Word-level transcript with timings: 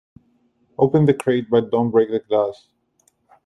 Open 0.79 1.05
the 1.05 1.13
crate 1.13 1.47
but 1.47 1.69
don't 1.69 1.91
break 1.91 2.09
the 2.09 2.17
glass. 2.21 2.69